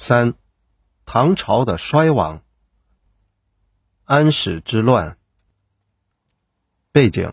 [0.00, 0.34] 三、
[1.06, 2.44] 唐朝的衰亡。
[4.04, 5.18] 安史之乱。
[6.92, 7.32] 背景：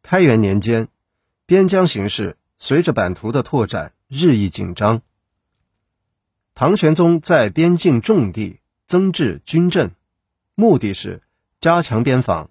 [0.00, 0.88] 开元年间，
[1.44, 5.02] 边疆形势随着版图的拓展日益紧张。
[6.54, 9.94] 唐玄宗在边境重地增置军镇，
[10.54, 11.22] 目的是
[11.60, 12.48] 加强边防。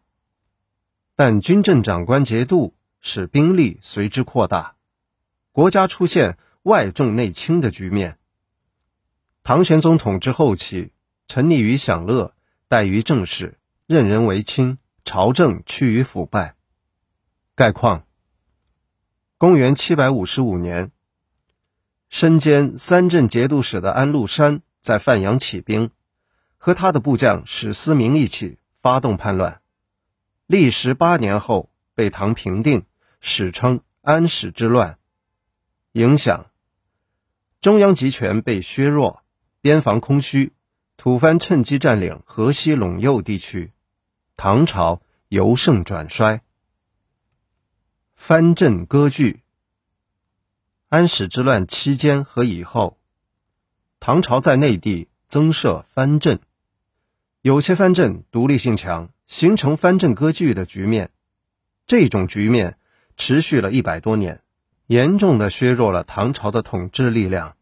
[1.15, 4.75] 但军镇长官节度使兵力随之扩大，
[5.52, 8.20] 国家出现外重内轻的局面。
[9.47, 10.92] 唐玄宗统治后期，
[11.25, 12.36] 沉溺于享乐，
[12.68, 16.57] 怠于政事，任人唯亲，朝政趋于腐败。
[17.55, 18.05] 概况：
[19.38, 20.91] 公元七百五十五年，
[22.10, 25.91] 身兼三镇节度使的安禄山在范阳起兵，
[26.57, 29.61] 和他的部将史思明一起发动叛乱，
[30.46, 32.86] 历时八年后被唐平定，
[33.22, 35.00] 史称安史之乱。
[35.94, 36.52] 影响：
[37.61, 39.23] 中央集权被削弱。
[39.67, 40.53] 边防空虚，
[40.95, 43.73] 吐蕃趁机占领河西陇右地区，
[44.37, 46.39] 唐朝由盛转衰。
[48.15, 49.41] 藩镇割据。
[50.87, 52.97] 安史之乱期间和以后，
[53.99, 56.39] 唐朝在内地增设藩镇，
[57.41, 61.11] 有些藩镇独立性强，形成藩镇割据的局面。
[61.85, 62.77] 这种局面
[63.17, 64.41] 持续了一百多年，
[64.85, 67.57] 严重的削弱了唐朝的统治力量。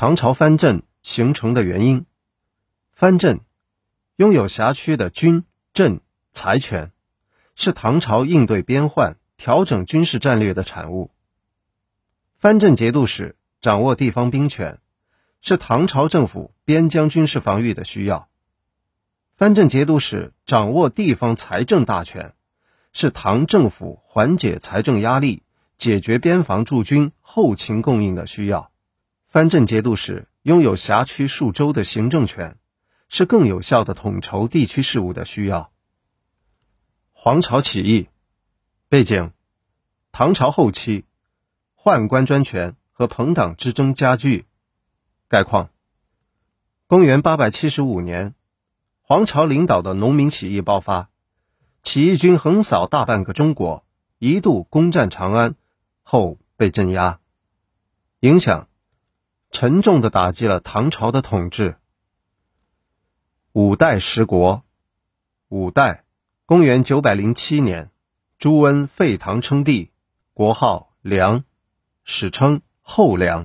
[0.00, 2.06] 唐朝藩镇形成的原因，
[2.90, 3.40] 藩镇
[4.16, 6.00] 拥有辖区的军镇
[6.32, 6.90] 财权，
[7.54, 11.10] 是唐朝应对边患、调整军事战略的产物。
[12.38, 14.78] 藩镇节度使掌握地方兵权，
[15.42, 18.30] 是唐朝政府边疆军事防御的需要。
[19.36, 22.32] 藩镇节度使掌握地方财政大权，
[22.94, 25.42] 是唐政府缓解财政压力、
[25.76, 28.70] 解决边防驻军后勤供应的需要。
[29.30, 32.58] 藩镇节度使拥有辖区数州的行政权，
[33.08, 35.70] 是更有效的统筹地区事务的需要。
[37.12, 38.08] 黄巢起义
[38.88, 39.30] 背景：
[40.10, 41.04] 唐朝后期，
[41.76, 44.46] 宦官专权和朋党之争加剧。
[45.28, 45.70] 概况：
[46.88, 48.34] 公元八百七十五年，
[49.00, 51.08] 黄巢领导的农民起义爆发，
[51.84, 53.84] 起义军横扫大半个中国，
[54.18, 55.54] 一度攻占长安，
[56.02, 57.20] 后被镇压。
[58.18, 58.66] 影响。
[59.60, 61.76] 沉重的打击了唐朝的统治。
[63.52, 64.64] 五代十国，
[65.48, 66.04] 五代，
[66.46, 67.90] 公元九百零七年，
[68.38, 69.90] 朱温废唐称帝，
[70.32, 71.44] 国号梁，
[72.04, 73.44] 史称后梁。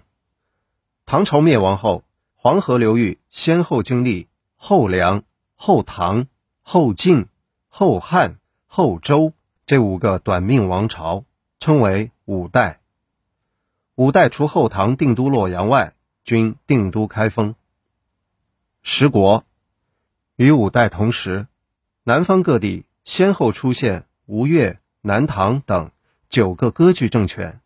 [1.06, 5.22] 唐朝灭亡后，黄河流域先后经历后梁、
[5.54, 6.28] 后唐、
[6.62, 7.28] 后晋、
[7.68, 9.34] 后汉、后周
[9.66, 11.26] 这五个短命王朝，
[11.60, 12.80] 称为五代。
[13.96, 15.94] 五代除后唐定都洛阳外，
[16.26, 17.54] 均定都开封。
[18.82, 19.46] 十国
[20.36, 21.48] 与五代同时，
[22.04, 25.92] 南方各地先后出现吴越、南唐等
[26.28, 27.62] 九个割据政权，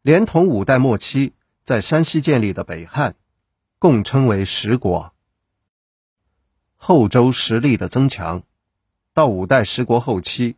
[0.00, 1.32] 连同五代末期
[1.64, 3.16] 在山西建立的北汉，
[3.80, 5.12] 共称为十国。
[6.76, 8.44] 后周实力的增强，
[9.12, 10.54] 到五代十国后期，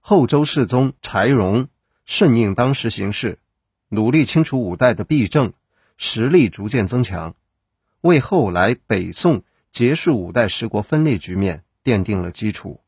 [0.00, 1.68] 后周世宗柴荣
[2.04, 3.38] 顺应当时形势，
[3.88, 5.54] 努力清除五代的弊政。
[5.96, 7.34] 实力逐渐增强，
[8.02, 12.80] 为后来北宋结束五代十国分裂局面奠定了基础。